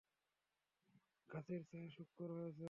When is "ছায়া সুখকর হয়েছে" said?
1.69-2.59